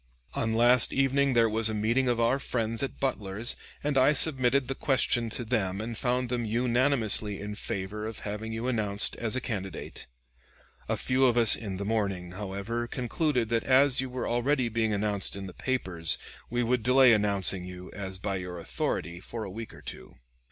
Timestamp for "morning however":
11.85-12.87